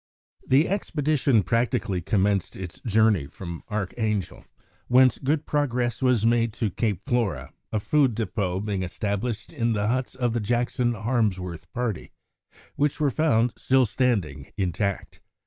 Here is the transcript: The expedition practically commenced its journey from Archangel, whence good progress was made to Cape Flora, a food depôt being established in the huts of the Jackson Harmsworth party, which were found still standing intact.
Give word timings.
The 0.47 0.67
expedition 0.67 1.43
practically 1.43 2.01
commenced 2.01 2.55
its 2.55 2.79
journey 2.87 3.27
from 3.27 3.61
Archangel, 3.69 4.45
whence 4.87 5.19
good 5.19 5.45
progress 5.45 6.01
was 6.01 6.25
made 6.25 6.53
to 6.53 6.71
Cape 6.71 7.05
Flora, 7.05 7.53
a 7.71 7.79
food 7.79 8.15
depôt 8.15 8.65
being 8.65 8.81
established 8.81 9.53
in 9.53 9.73
the 9.73 9.89
huts 9.89 10.15
of 10.15 10.33
the 10.33 10.39
Jackson 10.41 10.95
Harmsworth 10.95 11.71
party, 11.71 12.09
which 12.75 12.99
were 12.99 13.11
found 13.11 13.53
still 13.57 13.85
standing 13.85 14.51
intact. 14.57 15.21